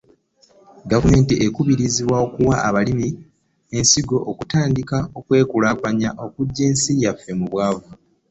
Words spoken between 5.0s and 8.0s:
okwekulakulanya okujja ensi yaffe mu bwavu.